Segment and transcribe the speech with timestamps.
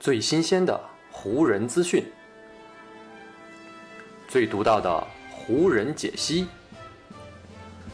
[0.00, 0.80] 最新鲜的
[1.10, 2.02] 湖人资讯，
[4.26, 6.46] 最独到的湖人解析。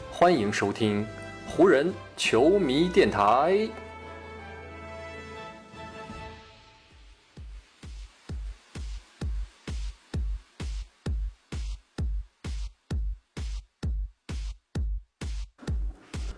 [0.09, 1.05] 欢迎收听
[1.45, 3.69] 湖人球迷电台。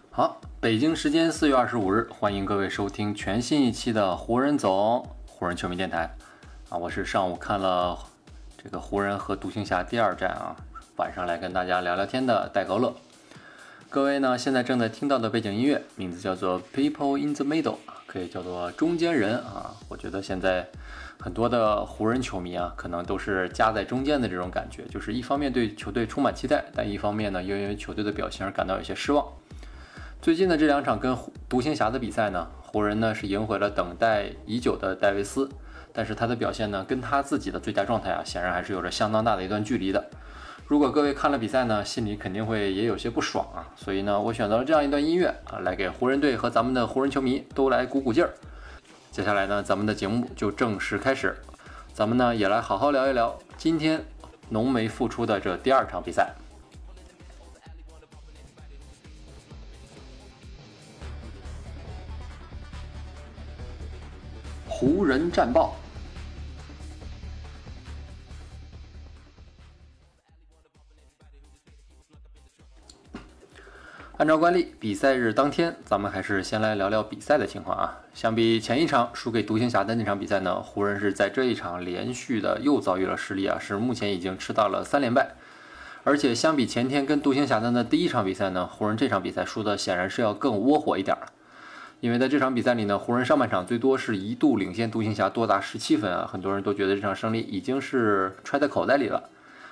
[0.09, 5.07] 好，北京时间四月二十五日，欢迎各位收听全新一期的湖人总
[5.39, 6.13] 湖人球迷电台。
[6.67, 7.97] 啊，我是上午看了
[8.61, 10.53] 这个湖人和独行侠第二战啊，
[10.97, 12.93] 晚上来跟大家聊聊天的戴高乐。
[13.89, 17.61] 各位呢，现在正在听到的背景音乐名字叫做《People in the Middle》，
[18.05, 19.73] 可以叫做中间人啊。
[19.87, 20.67] 我觉得现在
[21.17, 29.25] 很多的湖人球迷啊，可能都是夹在中间的这种感觉，就是一方面对球队充满期待，但一方面呢，又因为球队的表现而感到有些失望。
[30.21, 31.17] 最近的这两场跟
[31.47, 35.49] 独行侠的比赛呢，湖人呢是赢回了等待已久的戴维斯，
[35.91, 40.05] 但是他的表现呢，跟他自己的最佳状态啊，显然还是有着相当大的一段距离的。
[40.67, 48.29] 如果各位看了比赛呢，心里肯定会也有些不爽啊，所以呢，我选择了这样一段音乐啊，来给湖人队和咱们的湖人球迷都来鼓鼓劲儿。
[49.11, 51.35] 接下来呢，咱们的节目就正式开始，
[51.91, 54.05] 咱们呢也来好好聊一聊今天
[54.49, 56.35] 浓眉复出的这第二场比赛。
[64.79, 65.75] 湖人战报。
[74.15, 77.99] 按照惯例，比赛日当天，咱们还是先来聊聊比赛的情况啊。
[78.13, 85.35] 相比前一场输给独行侠的那场比赛呢，湖人是在这一场连续的又遭遇了失利啊，是目前已经吃到了三连败。
[86.05, 91.27] 而且相比前天跟独行侠的那第一场比赛呢，湖人这场比赛输的显然是要更窝火一点儿。
[92.01, 99.21] 因为在这场比赛里呢，湖人上半场最多是一度领先独行侠多达十七分啊，很多人都觉得这场胜利已经是揣在口袋里了。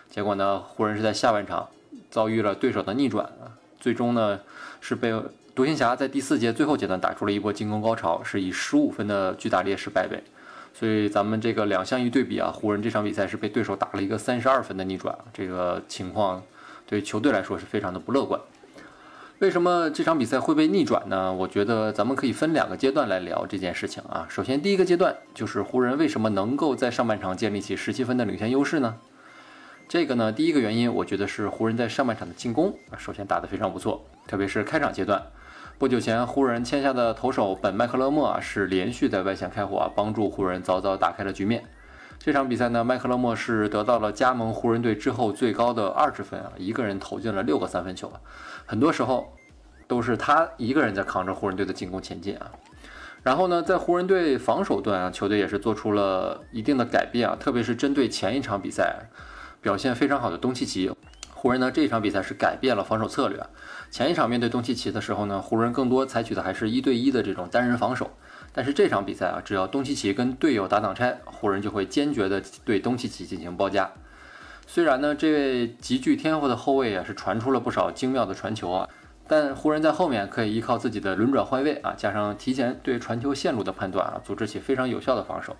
[0.10, 1.68] 结果呢，湖人是在下半场
[2.10, 4.40] 遭遇了对手的逆转啊，最终呢
[4.82, 5.14] 是被
[5.56, 10.22] 独行侠在第四节最后阶段打出了一波进攻高潮，是以十五分的巨大劣势败北。
[10.74, 16.44] 所以咱们这个两项一对比啊，湖人这场比赛是被对手打了一个三十二分的逆转，这个情况
[16.86, 18.40] 对球队来说是非常的不乐观。
[19.40, 21.32] 为什么这场比赛会被逆转呢？
[21.32, 24.26] 我觉得咱们可以分两个阶段来聊这件事情啊。
[24.28, 28.96] 首先，第一个阶段就是湖人为什么能够在上半场建立起十七分的领先优势呢？
[29.88, 35.22] 这个呢，第一个原因我觉得是湖人在上半场的进攻啊，首先打得非常不错，特别是开场阶段。
[35.78, 41.64] 不久前湖人签下的投手本麦克勒莫啊，是连续在外线开火啊，帮助湖人早早打开了局面。
[42.20, 48.20] 这场比赛呢，麦克勒莫是得到了加盟湖人队之后最高的二十分啊，一个人投进了六个三分球啊，
[48.66, 49.34] 很多时候
[49.88, 52.52] 都是他一个人在扛着湖人队的进攻前进啊。
[53.24, 59.10] 然后呢，在湖人队防守端啊，球队也是做出了一定的改变啊，特别是针对前一场比赛
[59.62, 60.92] 表现非常好的东契奇，
[61.34, 63.42] 湖人呢这一场比赛是改变了防守策略。
[63.90, 68.12] 前一场面对东契奇的时候呢，湖人更多采取的还是一对一的这种单人防守。
[68.58, 73.92] 但是这场比赛啊，只要东契奇跟队友打挡拆，湖人就会坚决的对东契奇进行包夹。
[74.66, 78.90] 虽然呢，这位极具天赋的后卫啊是传出了不少精妙的传球啊，
[79.28, 85.56] 但湖人在后面可以依靠自己的轮转换位啊，加上提前对传球线路的判断啊，组织起非常有效的防守。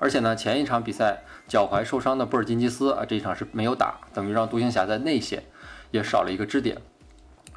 [0.00, 5.44] 而且呢，前一场比赛脚踝受伤的布尔津吉斯啊，这一场是没有打，等于让独行侠在内线
[5.92, 6.78] 也少了一个支点。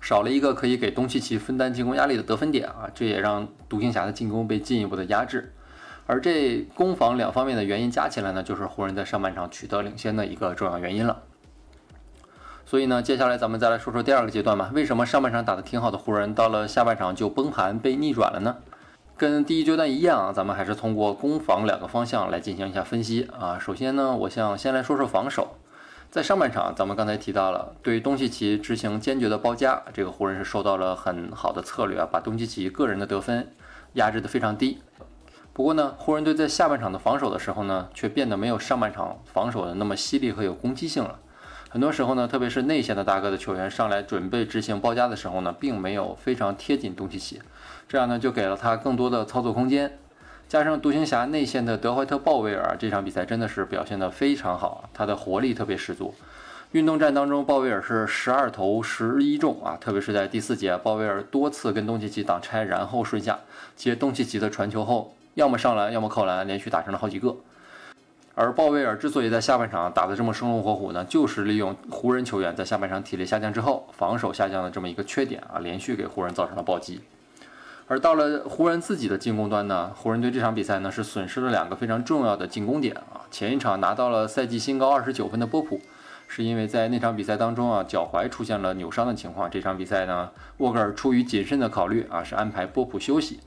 [0.01, 5.53] 少了一个可以给东契奇分担进攻压力的得分点啊，这也让独行侠的进攻被进一步的压制。
[6.07, 11.21] 而这攻防两方面的原因加起来呢，就是湖人在上半场取得领先的一个重要原因了。
[12.65, 14.71] 所以呢，接下来咱们再来说说第二个阶段吧。
[14.73, 18.57] 为什么上半场打得挺好的湖人，到了下半场就崩盘被逆转了呢？
[19.15, 23.59] 跟第一阶段一样啊，咱们还是通过攻防两个方向来进行一下分析啊。
[23.59, 25.57] 首先呢，我想先来说说防守。
[26.11, 33.49] 在上半场，咱们刚才提到了对东契奇执行坚决的包夹，这个湖人是受到了很好的策略啊，把东契奇个人的得分
[33.93, 34.79] 压制的非常低。
[35.53, 41.17] 不过呢，湖人队在下半场的防守的时候呢，却变得没有上半场防守的那么犀利和有攻击性了。
[41.69, 47.41] 很多时候呢，特别是内线的大个的球员上来准备执行包夹的时候呢，并没有非常贴紧东契奇，
[47.87, 49.97] 这样呢就给了他更多的操作空间。
[50.51, 56.13] 加上独行侠内线的德怀特·鲍威尔，这场比赛真的是表现得非常好，他的活力特别十足。
[56.73, 63.39] 运动战当中，鲍威尔是十二投十一中啊，特别是在第四节，鲍威尔多次跟东契奇挡拆，然后顺下
[63.77, 67.33] 接东契奇的传球后，要么上篮，要么扣篮，连续打成了好几个。
[68.35, 76.99] 而鲍威尔之所以在下半场打得这么生龙活虎呢，就是利用湖人球员在下半场体力下降之后，防守下降的这么一个缺点啊，连续给湖人造成了暴击。
[77.91, 83.27] 而到了湖人自己的进攻端呢，湖人队这场比赛呢是损失了两个非常重要的进攻点啊。
[83.29, 85.77] 前一场拿到了赛季新高二十九分的波普，
[86.25, 89.51] 是因为在那场比赛当中啊脚踝出现了扭伤的情况。
[89.51, 93.41] 这场比赛呢，沃格尔出于谨慎的考虑啊，是安排波普休息，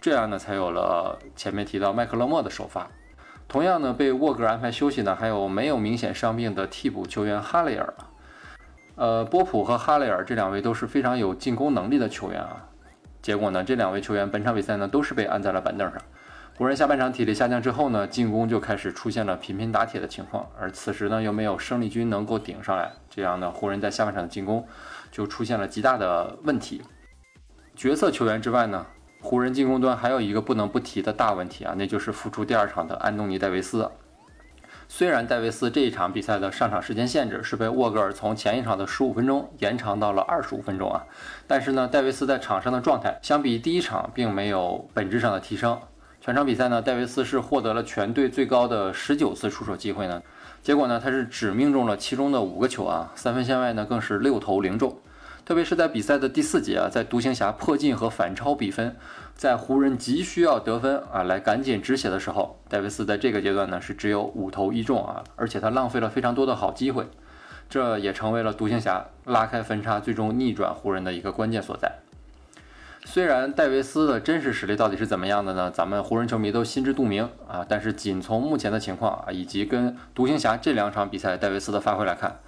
[0.00, 2.86] 这样呢才有了前面提到麦克勒莫的首发。
[3.48, 7.92] 同样呢，被沃格尔安排休息呢，还有没有明显伤病的替补球员哈雷尔。
[8.94, 12.64] 呃，波普和哈雷尔这两位都是非常有进攻能力的球员啊。
[13.20, 16.00] 结果呢，这两位球员本场比赛呢都是被按在了板凳上。
[16.56, 24.66] 湖人下半场体力下降之后呢，进攻就开始出现了频频打铁的情况，而此时呢又没有生力军能够顶上来，这样呢，湖人在下半场的进攻
[25.10, 26.82] 就出现了极大的问题。
[27.76, 28.86] 角色球员之外呢？
[29.20, 33.90] 湖人进攻端还有一个不能不提的大问题啊，那就是复出第二场的安东尼·戴维斯。
[34.90, 41.04] 虽然戴维斯这一场比赛的上场时间限制是被沃格尔从前一场的十五分钟延长到了二十五分钟啊，
[41.46, 45.78] 但是呢，戴维斯在场上的状态相比第一场并没有本质上的提升。
[46.22, 50.22] 全场比赛呢，戴维斯是获得了全队最高的十九次出手机会呢，
[50.62, 54.98] 结果呢，他是只命中了其中的五个球啊，三分线外呢更是六投零中。
[55.44, 58.96] 特别是在比赛的第四节啊，在独行侠破进和反超比分，
[59.38, 67.06] 在湖人急需要得分啊来赶紧止血的时候，戴维斯在这个阶段呢是只有五投一中啊，而且他浪费了非常多的好机会，
[67.70, 72.00] 这也成为了独行侠拉开分差、最终逆转湖人的一个关键所在。
[73.04, 75.70] 虽然戴维斯的真实实力到底是怎么样的呢？
[75.70, 82.40] 咱们湖人球迷都心知肚明啊，但是仅从目前的情况啊，以及跟独行侠这两场比赛戴维斯的发挥来看。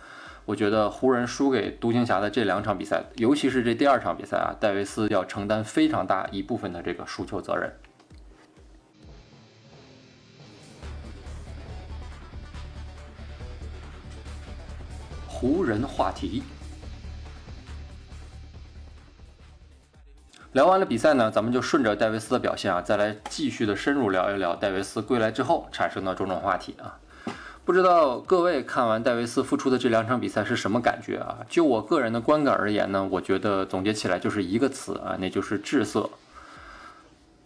[0.51, 7.73] 我觉得湖人输给独行侠的这两场比赛，尤其是这第二场比赛啊，戴维斯要承担非常大一部分的这个输球责任。
[15.29, 16.43] 湖人话题，
[20.51, 26.99] 聊完了比赛呢，咱们就顺着戴维斯的表现啊，再来继续的深入聊一聊戴维斯归来之后产生的种种话题啊。
[27.71, 31.39] 不知道各位看完戴维斯复出的这两场比赛是什么感觉啊？
[31.49, 36.11] 就我个人的观感而言呢，我觉得总结起来就是一个词啊，那就是滞涩。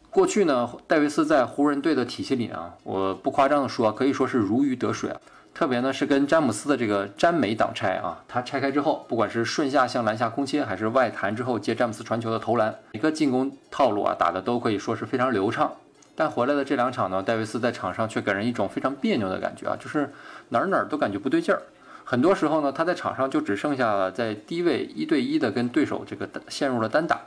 [0.08, 5.20] 过去呢，戴维斯在湖人队的体系里啊，我不夸张的说，可以说是如鱼得水啊。
[5.52, 15.70] 特别呢是跟詹姆斯的这个詹美挡拆啊，他拆开之后，不管是顺下向篮下空切，还是外弹之后接詹姆斯传球的投篮，每个进攻套路啊打的都可以说是非常流畅。
[16.16, 20.12] 但回来的这两场呢，戴维斯在场上却给人一种非常别扭的感觉啊，就是
[20.50, 21.62] 哪儿哪儿都感觉不对劲儿。
[22.04, 27.22] 很多时候呢，他在场上就只剩下了在低位一对一的跟对手这个陷入了单打，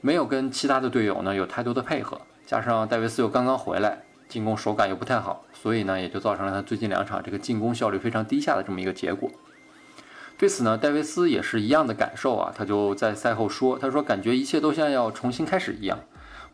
[0.00, 2.20] 没有跟其他的队友呢有太多的配合。
[2.44, 9.30] 加上戴维斯又刚刚回来，进攻手感又不太好，所以呢也就造成了他最近两场这个进攻效率非常低下的这么一个结果。
[10.36, 15.98] 对此呢，戴维斯也是一样的感受啊，他就在赛后说：“他说感觉一切都像要重新开始一样。”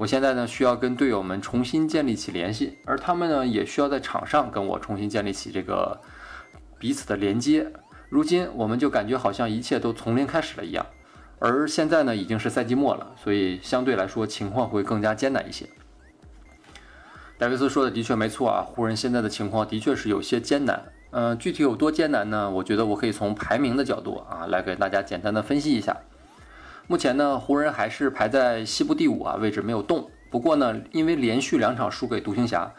[0.02, 6.00] 我现在呢需要跟队友们重新建立起联系，而他们呢也需要在场上跟我重新建立起这个
[6.76, 7.72] 彼此的连接。
[8.08, 10.84] 如今我们就感觉好像一切都从零开始了一样，
[11.38, 15.66] 而现在呢已经是赛季末了，所以相对来说情况会更加艰难一些。
[17.38, 20.82] 戴维斯说的的确没错啊，湖人现在的情况的确是有些艰难。
[21.12, 22.50] 嗯，具体有多艰难呢？
[22.50, 25.96] 我觉得我可以从排名的角度啊来给大家简单的分析一下。
[26.88, 30.10] 目前呢，湖人还是排在西部第五啊，位置没有动。
[30.30, 32.72] 不过呢，因为连续两场输给独行侠，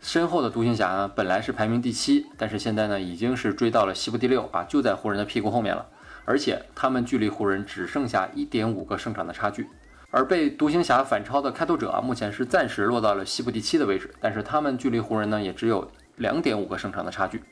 [0.00, 5.86] 身后的独行侠呢本来是排名第七，但是现在呢已经是追到了西部第六啊，就在湖人的屁股后面了。
[6.24, 9.68] 而且他们距离湖人只剩下一点五个胜场的差距。
[10.10, 17.42] 而被独行侠反超的开拓者啊，目前是暂时落到了西部第七的位置，但是他们距离湖人呢也只有两点五个胜场的差距。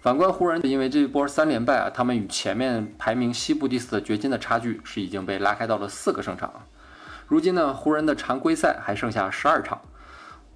[0.00, 6.50] 反观湖人，因为这一波三连败啊，他们与前面排名西部第四的掘金的差距是已经被拉开到了四个胜场。
[7.28, 9.82] 如今呢，湖人的常规赛还剩下十二场，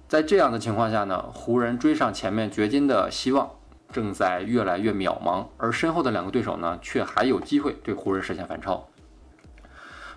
[0.07, 3.51] 在这样的情况下呢，湖人追上前面掘金的希望
[3.91, 8.87] 正在越来越渺茫，而身后的两个对手呢，却还有机会对湖人实现反超。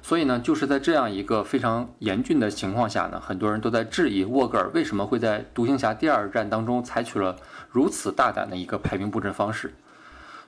[0.01, 7.37] 所以呢，就是在这样一个非常严峻的情况下呢，很多人都在质疑沃格尔为什么会在独行侠第二战当中采取了
[7.71, 9.75] 如此大胆的一个排兵布阵方式。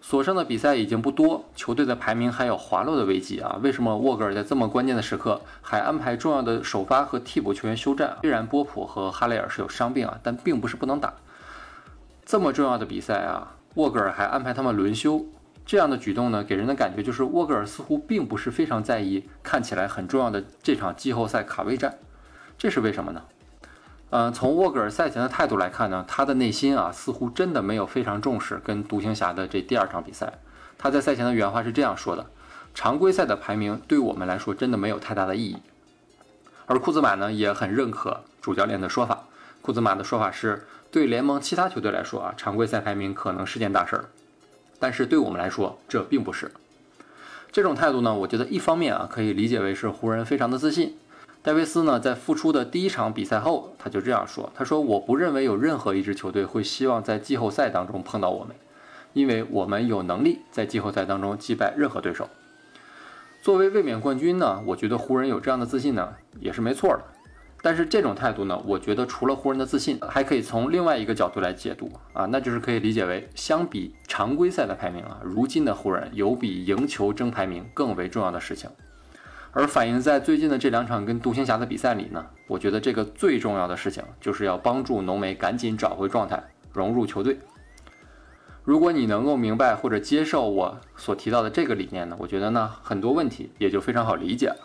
[0.02, 3.58] 所剩的比赛已经不多，球队的排名还有滑落的危机啊！
[3.62, 8.16] 为什么沃格尔在这么关键的时刻还安排重要的首发和替补球员休战？
[8.22, 11.12] 虽然波普和哈雷尔是有伤病啊，但并不是不能打。
[12.24, 15.26] 这么重要的比赛啊，沃格尔还安排他们轮休。
[15.70, 21.96] 这样的举动呢，给人的感觉就是沃格尔似乎并不是非常在意看起来很重要的这场季后赛卡位战，
[22.58, 23.22] 这是为什么呢？
[24.10, 30.40] 嗯，从沃格尔赛前的态度来看呢，他的内心啊似乎真的没有非常重视跟独行侠的这第二场比赛。
[30.76, 32.26] 他在赛前的原话是这样说的
[32.74, 35.58] ：“常规赛的排名对我们来说真的没有太大的意义。”
[36.66, 39.22] 而库兹马呢也很认可主教练的说法。
[39.62, 44.06] 库兹马的说法是，对联盟其他球队来说啊，常规赛排名可能是件大事儿，
[44.80, 46.50] 但是对我们来说，这并不是。
[47.52, 50.96] 这种态度呢，我觉得一方面啊，可以理解为是湖人非常的自信。
[51.42, 58.54] 戴维斯呢，在复出的第一场比赛后，他就这样说：“他说，我不认为有任何一支球队会希望在季后赛当中碰到我们，
[59.12, 62.28] 因为我们有能力在季后赛当中击败任何对手。”
[63.42, 67.02] 作为卫冕冠军呢，我觉得湖人有这样的自信呢，也是没错的。
[67.62, 78.70] 但是这种态度呢，我觉得除了湖人的自信，还可以从另外一个角度来解读啊，那就是可以理解为，相比常规赛的排名啊，如今的湖人有比赢球争排名更为重要的事情。
[79.52, 87.38] 而反映在最近的这两场跟独行侠的比赛里呢，我觉得这个最重要的事情就是要帮助浓眉赶紧找回状态，融入球队。
[88.62, 94.56] 如果你能够明白或者接受我所提到的这个理念呢，我觉得呢很多问题也就非常好理解了。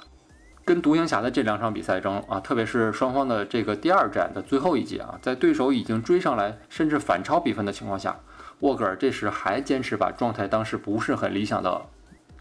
[0.65, 8.19] 跟独行侠的这两场比赛中啊，特别是双方的这个第二战的最后一节啊，在对手已经追上来甚至反超比分的情况下，
[8.61, 11.83] 沃格尔这时还坚持把状态当时不是很理想的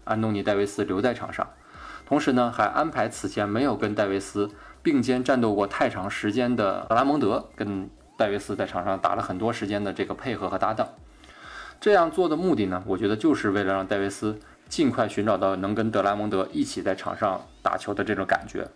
[0.03, 1.47] 安东尼戴维斯留在场上，
[2.07, 4.49] 同时呢还安排此前没有跟戴维斯
[4.81, 10.87] 并肩战斗过太长时间的德拉蒙德跟戴维斯在场上打了很多时间的这个配合和搭档。
[11.79, 18.67] 这样做的目的呢，我觉得就是为了让戴维斯尽快寻找到能跟德拉蒙德一起在场上打球的这种感觉。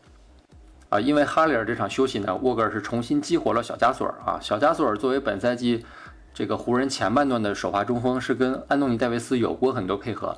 [0.89, 4.39] 啊，因为哈里尔这场休息呢，沃格尔是重新激活了小加索尔啊。
[4.41, 5.85] 小加索尔作为本赛季
[6.33, 10.35] 这个湖人前半段的首发中锋，是跟安东尼戴维斯有过很多配合。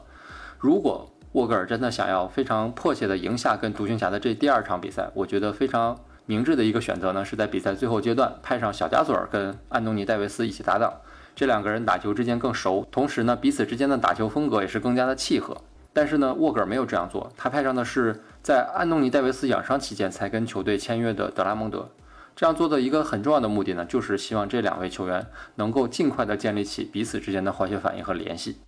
[0.59, 10.93] 如果沃格尔真的想要非常迫切的赢下跟独行侠的这第二场比赛，我觉得非常明智的一个选择呢，是在比赛最后阶段派上小加索尔跟安东尼戴维斯一起搭档。
[11.41, 15.57] 这两个人打球之间更熟，同时呢，彼此之间的打球风格也是更加的契合。
[15.91, 21.89] 但是呢，沃格尔没有这样做，他派上的是在安东尼戴维斯养伤期间才跟球队签约的德拉蒙德。
[22.35, 28.59] 这样做的一个很重要的目的呢，就是希望这两位球员能够尽快的建立起彼此之间的化学反应和联系。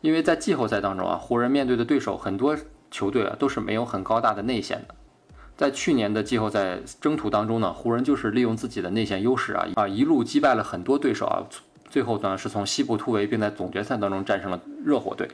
[0.00, 2.56] 因为在季后赛当中啊，湖人面对的对手很多
[2.90, 4.94] 球队啊都是没有很高大的内线的。
[5.56, 11.46] 在去年的季后赛征途当中呢，湖人就是利用自己的内线优势啊啊一路击败了很多对手啊。
[11.96, 15.26] 最后呢，是从西部突围，并在总决赛当中战胜了热火队。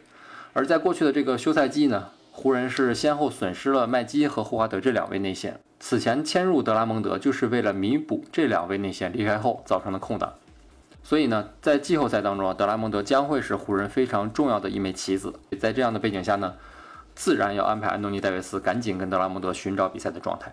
[0.52, 5.59] 而在过去的这个休赛季呢，湖人是先后损失了麦基和霍华德这两位内线。
[5.81, 10.33] 此前签入德拉蒙德，就是为了弥补这两位内线离开后造成的空档。
[11.02, 15.35] 所以呢，在季后赛当中啊，德拉蒙德将会是湖人非常重要的一枚棋子。
[15.59, 16.54] 在这样的背景下呢，
[17.16, 20.52] 自然要安排安东尼戴维斯赶紧跟德拉蒙德寻找比赛的状态。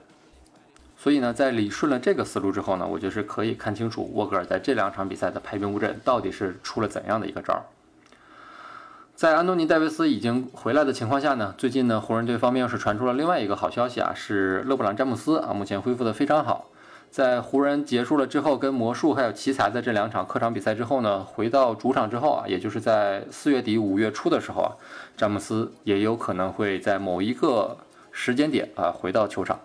[1.02, 7.64] 所以呢，在理顺了这个思路之后呢，我就是可以看清楚沃格尔在这两场比赛的排兵布阵到底是出了怎样的一个招儿。
[9.16, 16.68] 在安东尼戴维斯已经回来的情况下呢，最近呢，湖人队方面又是传出了另外一个好消息啊，是勒布朗詹姆斯啊，目前恢复的非常好。
[17.10, 24.76] 在湖人结束了之后，跟魔术还有奇才的这两场客场比赛之后呢，回到主场之后啊，也就是在四月底五月初的时候啊，
[25.16, 27.78] 詹姆斯也有可能会在某一个
[28.12, 29.58] 时间点啊回到球场。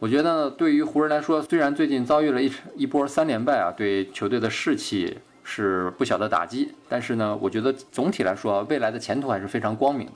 [0.00, 10.14] 我觉得呢对于湖人来说，虽然最近遭遇了一一波三连败啊，对球队的士气是不小的打击，但是呢，我觉得总体来说，未来的前途还是非常光明的。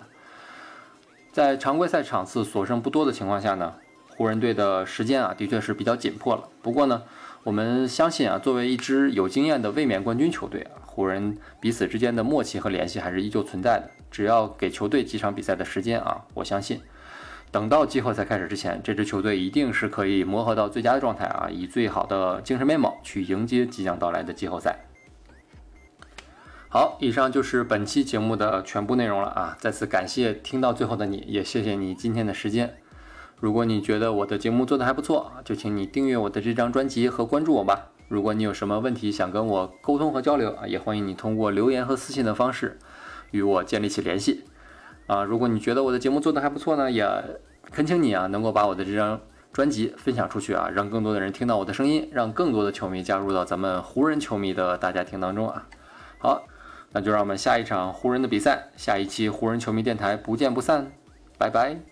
[1.32, 3.74] 在常规赛场次所剩不多的情况下呢，
[4.08, 6.48] 湖人队的时间啊，的确是比较紧迫了。
[6.62, 7.02] 不过呢，
[7.42, 13.90] 我们相信啊，作为一支有经验的卫冕冠军球队啊，湖人彼此之间的默契和联系还是依旧存在的。
[14.12, 16.80] 只要给球队几场比赛的时间啊，我相信。
[17.52, 24.86] 等到季后赛开始之前，这支球队一定是可以磨合到最佳的状态啊，以最好的精神面貌去迎接即将到来的季后赛。
[26.70, 29.54] 好，以上就是本期节目的全部内容了啊！
[29.60, 32.78] 再次感谢听到最后的你，也谢谢你今天的时间。
[33.38, 37.90] 如果你觉得我的节目做得还不错，就请你订阅我的这张专辑和关注我吧。
[38.08, 42.78] 如果你有什么问题想跟我沟通和交流啊，也欢迎你通过留言和私信的方式
[43.32, 44.44] 与我建立起联系。
[45.12, 47.06] 啊，如果你觉得我的节目做得还不错呢，也
[47.70, 49.20] 恳请你啊，能够把我的这张
[49.52, 55.66] 专辑分享出去啊，让更多的人听到我的声音，让更多的球迷加入到咱们湖人球迷的大家庭当中啊。
[56.18, 56.44] 好，
[56.92, 60.90] 那就让我们下一场湖人的比赛，下一期湖人球迷电台不见不散，
[61.36, 61.91] 拜拜。